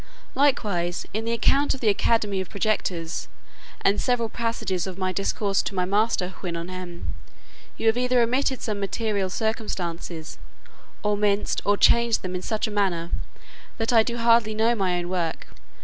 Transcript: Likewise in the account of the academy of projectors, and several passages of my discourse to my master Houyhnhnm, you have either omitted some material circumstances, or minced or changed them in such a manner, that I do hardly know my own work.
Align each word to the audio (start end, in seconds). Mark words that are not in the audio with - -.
Likewise 0.33 1.05
in 1.13 1.25
the 1.25 1.31
account 1.31 1.75
of 1.75 1.79
the 1.79 1.87
academy 1.87 2.41
of 2.41 2.49
projectors, 2.49 3.27
and 3.81 4.01
several 4.01 4.29
passages 4.29 4.87
of 4.87 4.97
my 4.97 5.11
discourse 5.11 5.61
to 5.61 5.75
my 5.75 5.85
master 5.85 6.29
Houyhnhnm, 6.39 7.03
you 7.77 7.85
have 7.85 7.97
either 7.99 8.19
omitted 8.19 8.63
some 8.63 8.79
material 8.79 9.29
circumstances, 9.29 10.39
or 11.03 11.15
minced 11.17 11.61
or 11.65 11.77
changed 11.77 12.23
them 12.23 12.33
in 12.33 12.41
such 12.41 12.65
a 12.65 12.71
manner, 12.71 13.11
that 13.77 13.93
I 13.93 14.01
do 14.01 14.17
hardly 14.17 14.55
know 14.55 14.73
my 14.73 14.97
own 14.97 15.07
work. 15.07 15.45